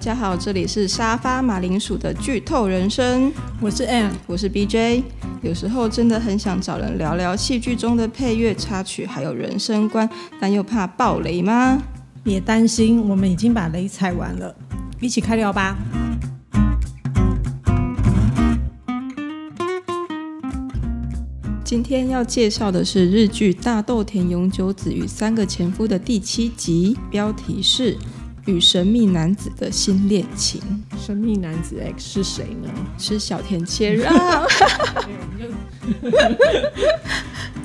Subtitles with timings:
[0.00, 3.30] 大家好，这里是沙发马铃薯的剧透人生，
[3.60, 5.02] 我是 Ann，我是 BJ。
[5.42, 10.08] 有时候真的很想找人聊聊戏剧中的配乐插曲，还有人生观，
[10.40, 11.82] 但又怕爆雷吗？
[12.22, 14.56] 别担心，我们已经把雷踩完了，
[15.02, 15.76] 一起开聊吧。
[21.62, 27.98] 今天要介绍的是日剧《大豆田永久子与三个前夫》的第七集，标题是。
[28.46, 30.60] 与神秘男子的新恋情，
[30.98, 32.68] 神秘男子 X 是谁呢？
[32.98, 34.12] 是小田切让。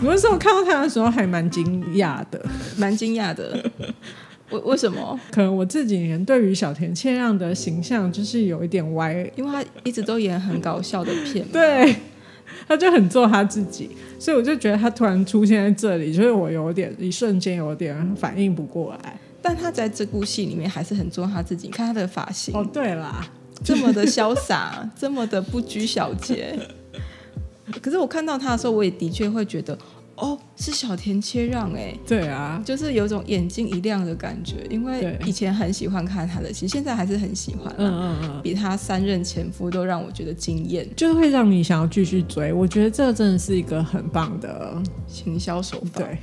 [0.01, 2.45] 我那时候看到他的时候还蛮惊讶的，
[2.77, 3.71] 蛮惊讶的。
[4.51, 5.20] 为为什么？
[5.31, 11.95] 可能我这几年对于小田切让的形象就是有一点歪，因为他一直都演很搞笑的片， 对，
[12.67, 13.89] 他就很做他自己，
[14.20, 19.17] 所以我就觉得他突然出现在这里，就是我有点一瞬间有点反应不过来。
[19.48, 23.24] 但他在这部戏里面还是很做他自己，你看他的发型哦，对啦，
[23.63, 26.57] 这么的潇洒， 这么的不拘小节。
[27.79, 29.77] 可是我看到他的时候，我也的确会觉得。
[30.18, 42.54] 哦，是小田切让哎，对啊，就是有种眼睛一亮的感觉，因为以前很喜欢看他的戏，现在还是很喜欢，嗯嗯嗯，比他三任前夫都让我觉得惊艳，就是会让你想要继续追。
[42.54, 46.02] 我觉得这真的是一个很棒的行销手法。
[46.02, 46.18] 对，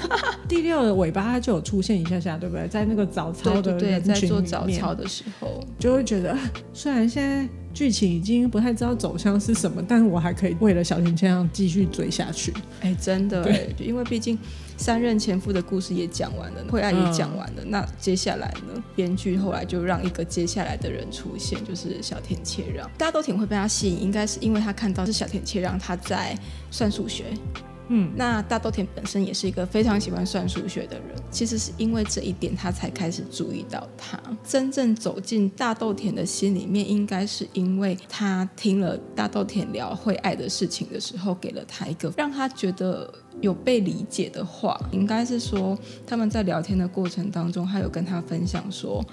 [0.46, 2.68] 第六的尾巴他就有出现一下下，对不对？
[2.68, 6.36] 在那个早操的对，在做早操的时候，就会觉得
[6.74, 7.48] 虽然现在。
[7.78, 12.52] 剧情已经不太知道走向是什么，但是我还可以为了小田切让继续追下去。
[12.80, 14.36] 哎、欸，真的，对，因为毕竟
[14.76, 18.82] 三任前夫的故事也讲完了，惠爱也讲完了，嗯、那接下来呢？
[18.96, 22.90] 编剧后来就让一个接下来的人出现，就是小田切让。
[22.98, 26.36] 大家都挺会被他吸引，应该是因为他看到是小田切让他在
[26.72, 27.26] 算数学。
[27.88, 34.20] 嗯，那大豆田本身也是一个非常喜欢算数学的人，其实是因为这一点，他才开始注意到他。
[34.44, 44.78] 真正走进大豆田的心里面，应该是因为他听了大豆田聊会爱的事情的时候，给了他一个让他觉得有被理解的话。
[44.92, 49.04] 应该是说他们在聊天的过程当中，他有跟他分享说，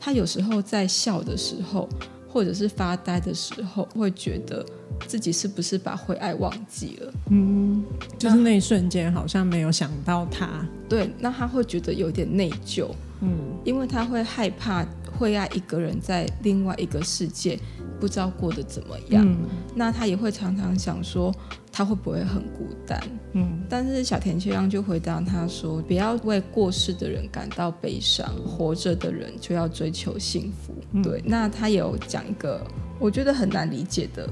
[0.00, 1.88] 他有时候在笑的时候，
[2.34, 4.66] 或者是发呆的时候，会觉得。
[5.08, 7.12] 自己是不是把灰爱忘记了？
[7.28, 7.84] 嗯，
[8.16, 10.64] 就是那一瞬间好像没有想到他。
[10.88, 12.88] 对，那他会觉得有点内疚。
[13.20, 14.86] 嗯，因为他会害怕
[15.18, 17.58] 惠爱一个人在另外一个世界，
[18.00, 19.24] 不知道过得怎么样。
[19.26, 21.34] 嗯，那他也会常常想说，
[21.72, 23.00] 他会不会很孤单？
[23.32, 30.74] 嗯，但是小田切让就回答他说：“不要为过世的人感到悲伤，活着的人就要追求幸福。
[30.92, 32.64] 嗯”对，那他也有讲一个。
[32.98, 34.28] 我觉得很难理解的，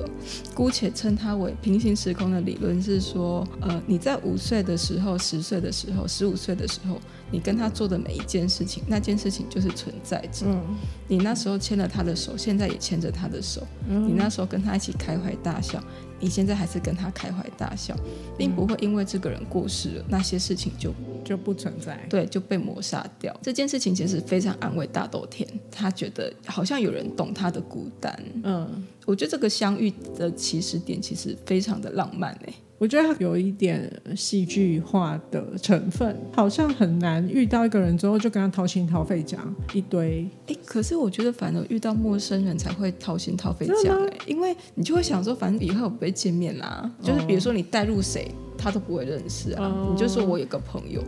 [0.55, 7.01] 姑且称它为平行时空的理论是说，呃，你在五岁的时候、十岁的时候、十五岁的时候，
[7.31, 10.47] 你跟他做的每一件事情，那件事情就是存在着。
[10.47, 10.63] 嗯，
[11.09, 13.67] 你那时候牵了他的手，现在也牵着他的手。
[13.89, 15.83] 嗯，你那时候跟他一起开怀大笑。
[16.23, 17.95] 你现在还是跟他开怀大笑，
[18.39, 20.95] 并不会因为这个人过世了，那些事情就
[21.25, 23.37] 就不存在，对，就被抹杀掉。
[23.43, 28.17] 这件事情其实非常安慰大豆田，他觉得好像有人懂他的孤单。
[28.45, 32.55] 嗯，我觉得这个相遇的起始点其实非常的浪漫诶。
[32.83, 40.29] 我觉得有一点戏剧化的成分，好像很难遇到一个人之后就跟他掏心掏肺讲一堆。
[40.49, 48.29] 哎，可是我觉得反而遇到陌生人才会掏心掏肺讲，哎，因为你就会想说，反正以后不会见面啦，就是比如说你带入谁，
[48.59, 49.73] 他都不会认识啊。
[49.89, 51.01] 你就说我有个朋友，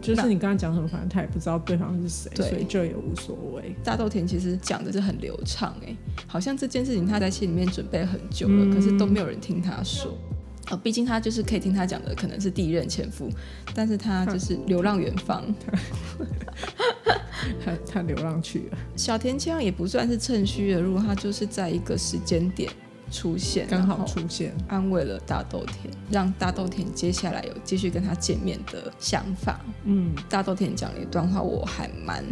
[0.00, 3.72] 就是你刚刚讲什么，反正他也不知道对方是谁，所以这也无所谓。
[3.84, 5.96] 大豆田其实讲的是很流畅，哎，
[6.26, 10.12] 好像这件事情他在心里面准备很久了，可是都没有人听他说。
[10.70, 13.28] 哦，毕竟他就是可以听他讲的，可能是第一任前夫，
[13.74, 15.44] 但是他就是流浪远方，
[17.64, 18.78] 他他流浪去了。
[18.96, 22.70] 小田切让也不算是趁虚而入，他就是在一个时间点
[23.10, 29.60] 出现，刚好出现，安慰了大豆田，让大豆田接下来有继续跟他见面的想法。
[29.84, 32.24] 嗯，大豆田讲了一段话，我还蛮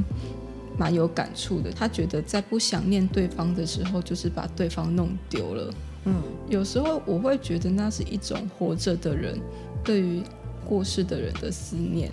[0.79, 1.73] 蛮有感触的。
[1.73, 5.75] 他觉得在不想念对方的时候，就是把对方弄丢了。
[6.05, 9.41] 嗯，有时候我会觉得那是一种活着的人
[9.85, 10.23] 对于
[10.65, 12.13] 过世的人的思念。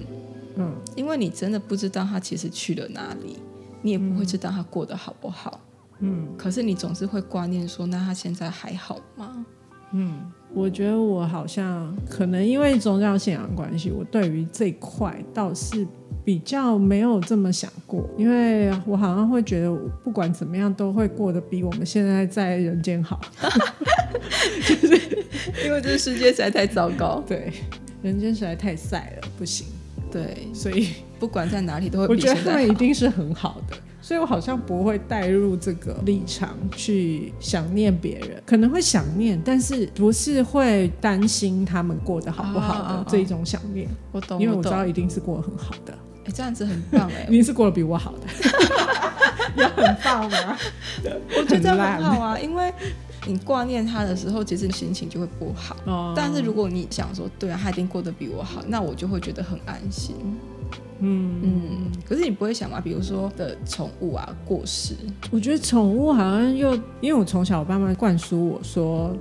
[0.57, 3.37] 嗯，因为你真的不知道他其实去了哪里，
[3.81, 5.59] 你也不会知道他过得好不好。
[5.99, 9.45] 嗯，可是你总是会挂念说，那他现在还好吗？
[9.91, 15.85] 嗯，我觉得我好像可能因为宗教信仰关系，我对于这块倒是。
[16.23, 19.71] 比较没有这么想过，因为我好像会觉得，
[20.03, 23.21] 不管怎么样都会过得比我们现在在人间好，
[24.65, 24.95] 就是
[25.63, 27.53] 因为这个世界实在太糟糕，对，
[28.01, 29.67] 人间实在太晒了，不行。
[30.11, 30.87] 对，所以
[31.19, 32.07] 不管在哪里都会。
[32.07, 43.89] 我觉得他们一定是很好的，所以我好像不会带入这个立场去想念别人，可能会想念，但是不是会担心他们过得好不好的这一种想念。
[44.11, 45.97] 我懂，因为我知道一定是过得很好的。
[46.23, 48.27] 哎，这样子很棒哎， 你是过得比我好的，
[49.57, 50.55] 也很棒吗？
[51.35, 52.71] 我觉得很好啊，因为。
[53.27, 55.75] 你挂念他的时候，其实心情就会不好。
[55.87, 56.13] 哦。
[56.15, 60.15] 但是如果你想说，对啊，他一定过得比我好，那我就会觉得很安心。
[60.99, 61.91] 嗯嗯。
[62.07, 62.79] 可是你不会想嘛？
[62.79, 64.93] 比如说的宠物啊过世，
[65.31, 69.15] 我觉得宠物好像又因为我从小我爸妈灌输我说，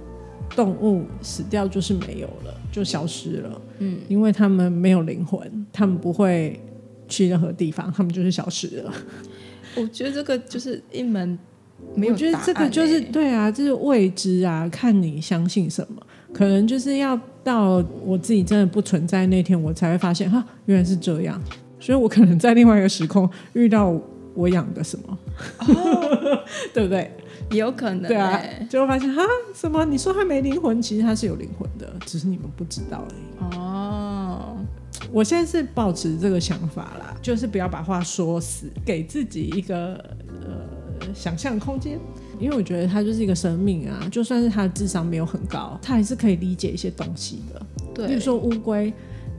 [0.55, 3.62] 动物死掉就是没有了，就消失了。
[3.79, 3.99] 嗯。
[4.09, 6.61] 因为他们没有灵魂，他们不会
[7.09, 8.93] 去任何地方，他们就是消失了。
[9.76, 11.38] 我觉得这个就是一门。
[11.97, 16.00] 我觉得这个就是对啊，就是未知啊，看你相信什么。
[16.32, 21.41] 可能就是要到我自己真的不存在那天，我才会发现哈，原来是这样。
[21.85, 23.95] 所以我可能在另外一个时空遇到
[24.33, 25.19] 我养的什么，
[25.59, 26.43] 哦、
[26.73, 27.11] 对不对？
[27.51, 28.09] 有可能。
[28.09, 28.41] 对啊，
[28.71, 29.23] 就会发现哈，
[29.55, 29.85] 什么？
[29.85, 33.55] 你说它没灵魂，其实它是有灵魂的，只是你们不知道而已。
[33.59, 34.57] 哦，
[35.13, 39.95] 我现在是保持这个想法啦，就是不要把话说死，给自己一个
[40.29, 40.65] 呃。
[41.15, 41.99] 想象空间，
[42.41, 47.67] 因为我觉得它就是一个生命啊，就算是它的智商没有很高，它还是可以理解一些东西的。
[47.95, 48.91] 对，比如说乌龟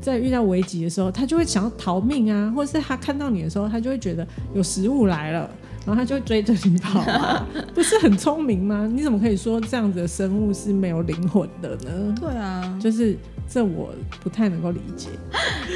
[0.02, 5.50] 在遇到危急的时候，他就会想要逃命啊，或者是他看到你的时候，他就会觉得有食物来了，
[5.86, 8.88] 然后他就会追着你跑啊， 不是很聪明吗？
[8.92, 12.16] 你怎么可以说这样子的生物是没有灵魂的呢？
[12.20, 15.10] 对啊，就是这我不太能够理解。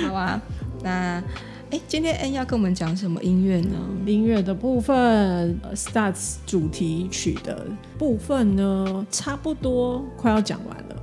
[0.08, 0.42] 好啊，
[0.84, 1.24] 那。
[1.72, 3.78] 哎，今天 Ann 要跟我们讲什么音乐呢？
[4.04, 7.64] 音乐的部分，Starts 主题曲的
[7.96, 10.96] 部分呢，差不多快要讲完了，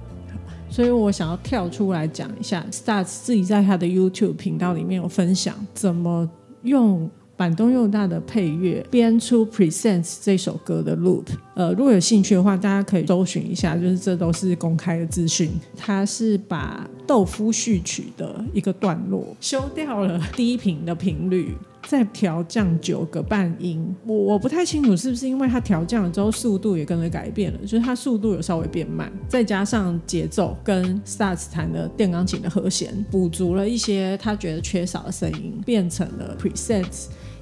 [0.68, 6.28] 所以我想要跳出来讲一下，Stars 自己在他的 YouTube 频道里面有分享怎么
[6.62, 7.10] 用。
[7.38, 15.50] 板东祐大的配乐编出《Presence》这首歌的 loop，呃，如果有兴趣的话，大家可以搜寻一下，就是这都是公开的资讯。
[15.76, 21.54] 他是把豆腐序曲的一个段落修掉了低频的频率，
[21.86, 23.94] 再调降九个半音。
[24.04, 36.84] 我我不太清楚是不是因为它调降了之后速度也跟着改变了，就是它速度有稍微变慢，再加上节奏跟萨斯弹的电钢琴的和弦补足了一些他觉得缺少的声音，变成了《preset》。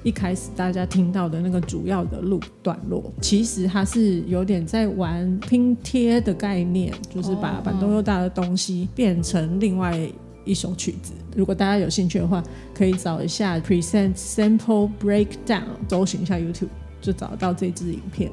[0.05, 9.99] 一开始大家听到的那个主要的路段落，其实它是有点在玩拼贴的概念，就是把板东又大的东西变成另外
[10.45, 11.11] 一首曲子。
[11.35, 16.67] 如果大家有兴趣的话，可以找一下 Presence Sample Breakdown，搜寻一下 YouTube
[17.01, 18.31] 就找到这支影片，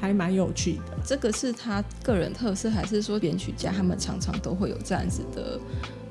[0.00, 0.96] 还蛮有趣的。
[1.04, 5.60] 这个是他个人特色，还是说编曲家他们常常都会有这样子的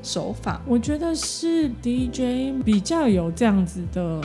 [0.04, 0.62] 手法？
[0.68, 4.22] 我觉得是 DJ 比较有这样子的。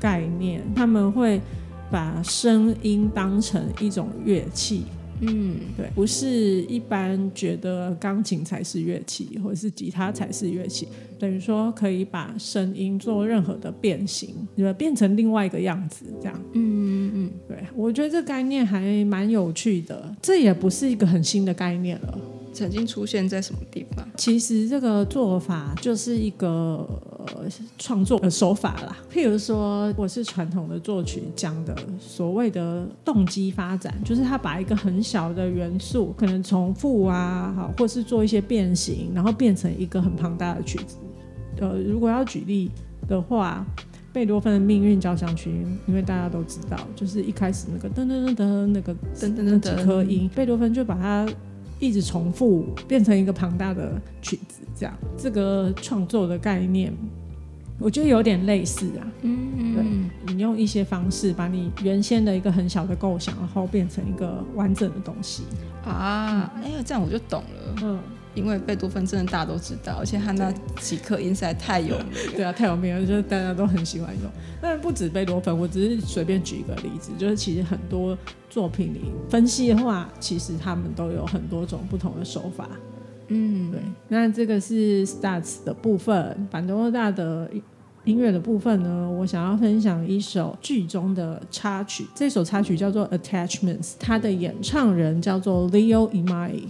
[0.00, 1.40] 概念，他们会
[1.90, 4.84] 把声音当成一种乐器，
[5.20, 10.88] 嗯，对，不是一般觉得钢琴才是乐器，或者是吉他才是乐器，
[11.18, 22.18] 等于说可以把声音做任何的变形，就变成另外一个样子，这样，嗯嗯嗯，对，我觉得这概念还蛮有趣的，这也不是一个很新的概念了。
[22.52, 24.04] 曾经出现在什么地方？
[24.16, 27.09] 其实这个做法就是一个呃
[27.78, 28.96] 创作的手法啦。
[29.12, 40.96] 譬如说，我是传统的作曲讲的所谓的动机发展，就是他把一个很小的元素可能重复啊，好，或是做一些变形，然后变成一个很庞大的曲子。
[41.58, 42.70] 呃，如果要举例
[43.08, 43.66] 的话，
[44.12, 45.50] 贝多芬的命运交响曲，
[45.86, 51.26] 因为大家都知道，就是一开始那个噔噔噔噔那个噔噔噔几颗音，贝多芬就把它。
[51.80, 56.92] 一直重复变成一个庞大的曲子，这样这个创作的概念，
[57.78, 59.06] 我觉得有点类似啊。
[59.22, 65.42] 嗯，对，你用一些方式把你原先的一个很小的构想，然后变成一个完整的东西
[65.84, 66.52] 啊。
[66.62, 67.74] 哎呀，这样我就懂了。
[67.82, 67.98] 嗯。
[68.34, 72.06] 因为贝多芬真的大家都知道，而且他那几颗音实在太有名，
[72.36, 74.30] 对啊，太有名了，就是大家都很喜欢用。
[74.60, 78.16] 但是不止贝多芬，我只是随便举一个例子，就是其实很多
[78.48, 82.68] 作品里分析的话，其实他们都有很多种不同的手法。
[83.28, 83.80] 嗯，对。
[84.08, 87.50] 那这个是 Stars 的部分，板多大的
[88.04, 96.62] 音乐的部分呢，我想要分享一首剧中的插曲，这首插曲叫做 Attachments，它的演唱人叫做 Leo Imai。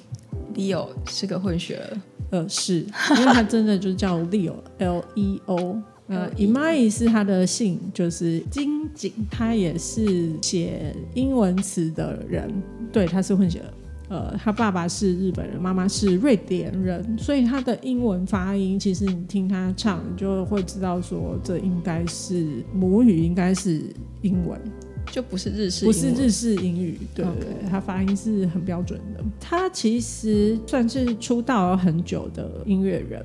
[0.61, 1.97] Leo 是个混血儿，
[2.31, 2.81] 呃，是
[3.17, 12.53] 因为他真的就叫 Leo，L E O，呃，Imai 是他的姓，就是金井，他也是写英文词的人，
[12.93, 13.67] 对，他是混血儿。
[14.11, 23.81] 呃，他爸爸是日本人，妈妈是瑞典人，所以他的英文发音，其实你听他唱，你就会知道说，这应该是母语，应该是
[24.23, 24.61] 英文，
[25.07, 29.25] 就不是日式，不是日式英语，对对对，他发音是很标准的。
[29.41, 33.25] 他其实算是出道了很久的音乐人，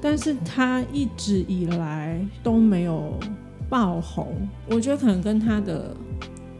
[0.00, 3.18] 但是他一直以来都没有
[3.68, 5.94] 爆红，我觉得可能跟他的。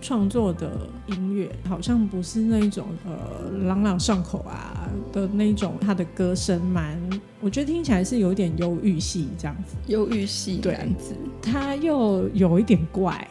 [0.07, 0.71] 创作的
[1.07, 7.01] 音乐好像不是那种呃朗朗上口啊的那种，他的歌声蛮，
[7.41, 13.27] 我觉得听起来是有点忧郁系这样子，忧郁系这样子，他又有一点怪，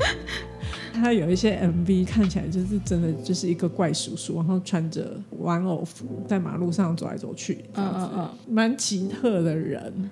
[0.96, 10.10] 他有一些 MV 看起来就是真的就是一个怪叔叔，然后穿着玩偶服在马路上走来走去，嗯嗯嗯，蛮奇特的人。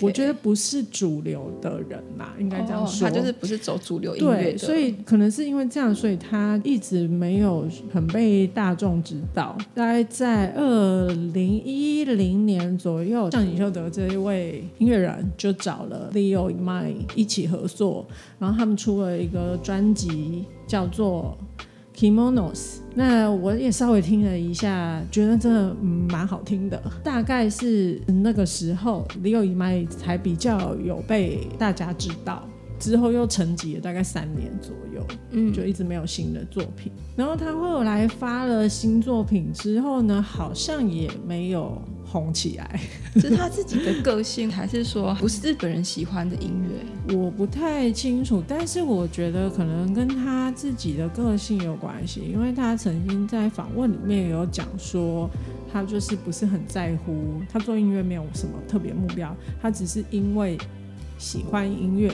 [0.00, 3.08] 我觉得不是主流的人呐，应该这样说。
[3.08, 4.42] 他就是不是走主流音乐的。
[4.42, 9.56] 对，所以可能是因为这样，所以他一直没有很被大众知道。
[9.74, 18.06] 大概在二零一零年左右，像尹秀德这一位音乐人就找了 Leo Imai 一起合作，
[18.38, 21.36] 然后他们出了一个专辑，叫做。
[21.96, 25.74] Kimonos，那我也稍微听了一下，觉得真的
[26.10, 26.82] 蛮好听的。
[27.04, 32.48] 大概是那个时候，Leo Imai 才比较有被大家知道。
[32.82, 36.90] 之后又沉寂了大概三年左右，嗯，就一直没有新的作品。
[37.14, 42.80] 然后他后来发了新作品之后呢，好像也没有红起来。
[43.20, 47.14] 是他自己的个性，还是说不是日本人喜欢的音乐？
[47.16, 55.30] 我不太清楚，但是我觉得可能跟他自己的个性有关系，因为他曾经在访问里面有讲说，
[55.72, 60.58] 他就是不是很在乎，他做音乐没有什么特别目标，他只是因为
[61.18, 62.12] 喜欢音乐。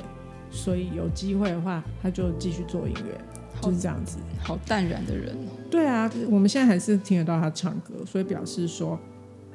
[0.51, 3.21] 所以有机会的话，他就继续做音乐，
[3.61, 4.19] 就是这样子。
[4.43, 5.37] 好淡然的人。
[5.71, 8.99] 对啊，我们现在还是听得到他唱歌，所以表示说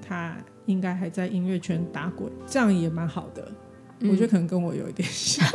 [0.02, 3.52] 他应该还在音乐圈打滚，这样也蛮好的。
[4.00, 4.10] 嗯。
[4.12, 5.48] 我觉得可能跟我有一点像，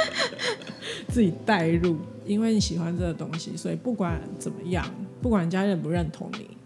[1.08, 4.84] 自己带入，因为你喜欢这个东西，所以不管怎么样，
[5.22, 6.56] 不管人家认不认同你，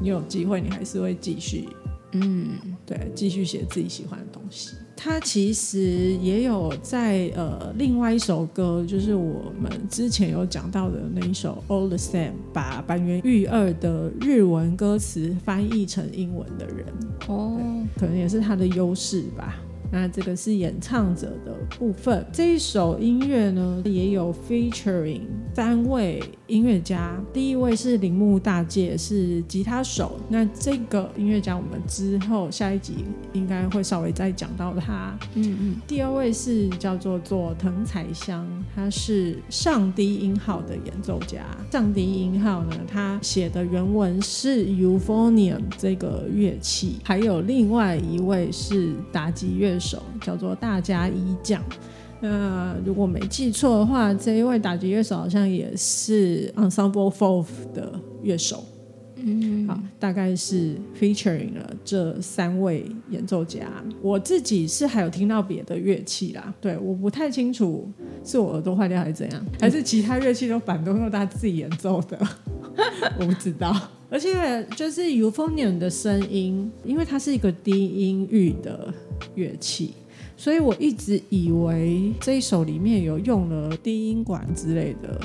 [0.00, 1.68] 你有机会你还是会继续，
[2.12, 4.76] 嗯，对，继续写自己喜欢的东西。
[4.96, 16.86] 他其实也有在呃，另外一首歌，就是我们之前有讲到的那一首《All the Same》，把坂元裕二的日文歌词翻译成英文的人，
[17.28, 17.58] 哦，
[17.98, 19.60] 可能也是他的优势吧。
[19.94, 25.20] 那这个是演唱者的部分，这一首音乐呢也有 featuring
[25.54, 30.18] 三位音乐家，第一位是铃木大介，是吉他手。
[30.28, 35.16] 那这个音乐家我们之后下一集应该会稍微再讲到他。
[35.34, 35.76] 嗯嗯。
[35.86, 41.38] 第二位是叫做佐藤彩香，他是上低音号的演奏家。
[41.70, 49.78] 上低音号呢，他写的原文是 euphonium 这个乐器，还有另外一位是打击乐。
[49.84, 51.62] 乐手叫做大家一将，
[52.20, 58.64] 那如果没记错的话，这一位打击乐手好像也是 Ensemble Four 的乐手。
[59.16, 63.70] 嗯，好，大概是 featuring 了这三位演奏家。
[64.02, 67.90] 我自己是还有听到别的乐器啦，对，我不太清楚
[68.24, 72.18] 是我耳朵坏掉还是怎样，还是其他乐器都反动用他自己演奏的，
[73.20, 73.74] 我不知道。
[74.14, 78.94] 而且就是 euphonium 的声音，因为它是一个低音域的。
[79.36, 79.94] 乐器，
[80.36, 85.20] 所以我一直以为这一首里面有用了低音管之类的，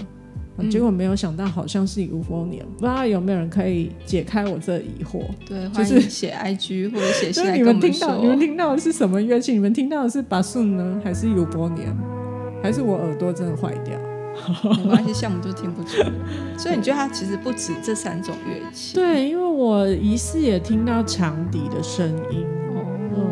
[0.58, 5.26] 嗯、结果没有想到好像是 euphonium，不知道有没有人可以解开我这疑惑？
[5.46, 7.82] 对，就是写 IG 或者写信来跟我们说。
[7.82, 9.54] 你们听到，你们听到的是什么乐器？
[9.54, 11.96] 你们听到的是 bassoon 呢，还是 euphonium？
[12.64, 14.09] 还是我耳朵真的坏掉？
[14.78, 16.12] 没关系，项目就听不出来。
[16.58, 18.96] 所以你觉得它其实不止这三种乐器？
[18.96, 22.46] 对，因为我疑似也听到长笛的声音。
[22.74, 23.26] 哦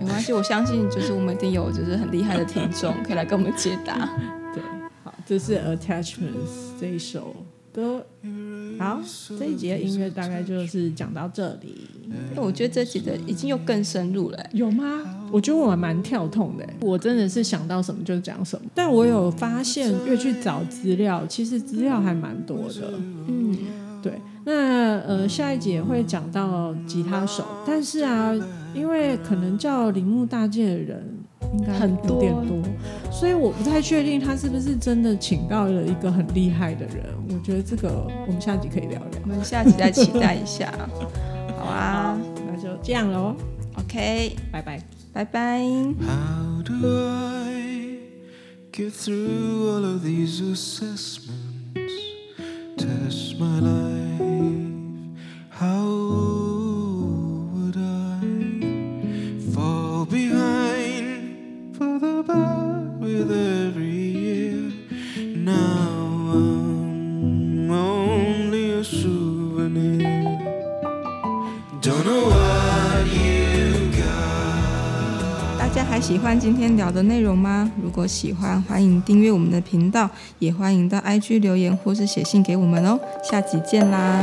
[0.00, 3.94] 没关系，我相信就是我们一定有就是很厉害的听众可以来跟我们解答。
[4.52, 4.62] 对，
[5.04, 7.36] 好，这是 Attachments 这一首
[7.72, 8.04] 歌。
[8.78, 9.00] 好，
[9.38, 11.88] 这一集的音乐大概就是讲到这里。
[12.34, 14.46] 那我觉得这集的已经又更深入了。
[14.52, 15.21] 有吗？
[15.32, 16.64] 我觉得我还蛮跳痛的。
[16.80, 18.64] 我真的是想到什么就讲什么。
[18.74, 22.92] 但我有发现，越去找资料，其实资料还蛮多的。
[23.26, 23.56] 嗯，
[24.02, 24.12] 对。
[24.44, 28.32] 那呃，下一集也会讲到吉他手，但是啊。
[28.74, 31.04] 因为可能叫铃木大介的人
[31.58, 32.24] 应该很多，
[33.10, 37.04] 所以我不太确定他是不是真的请到了一个很厉害的人。
[37.28, 40.72] 我觉得这个我们下集可以聊聊，我们下集再期待一下。
[41.60, 42.18] 好啊，
[42.50, 43.36] 那就这样喽。
[43.74, 45.60] OK，拜拜，拜拜。
[46.00, 46.72] How do
[47.06, 47.98] I
[48.72, 51.92] get through all of these assessments?
[52.78, 53.91] Test my life.
[76.42, 77.70] 今天聊的内容吗？
[77.80, 82.98] 如果喜欢，欢迎订阅我们的频道，也欢迎到 IG 留言或是写信给我们哦。
[83.22, 84.20] 下集见啦！